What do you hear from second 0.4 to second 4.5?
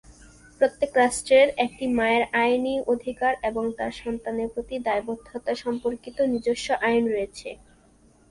প্রত্যেক রাষ্ট্রের একটি মায়ের আইনি অধিকার এবং তার সন্তানের